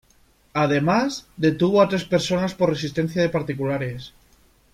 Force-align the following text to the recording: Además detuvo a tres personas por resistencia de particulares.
Además 0.53 1.27
detuvo 1.37 1.79
a 1.79 1.87
tres 1.87 2.05
personas 2.05 2.55
por 2.55 2.71
resistencia 2.71 3.21
de 3.21 3.29
particulares. 3.29 4.13